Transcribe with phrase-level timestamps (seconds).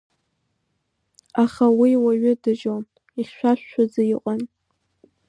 [1.43, 2.83] Аха уи уаҩы дажьон,
[3.19, 4.41] ихьшәашәаӡа иҟан.